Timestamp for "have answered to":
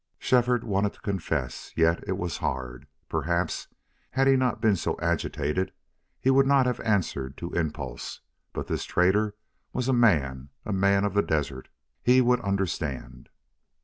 6.65-7.51